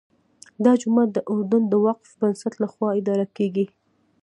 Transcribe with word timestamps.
دا 0.63 0.71
جومات 0.81 1.09
د 1.13 1.17
اردن 1.31 1.63
د 1.69 1.73
وقف 1.87 2.09
بنسټ 2.19 2.53
لخوا 2.63 2.89
اداره 2.99 3.25
کېږي. 3.37 3.65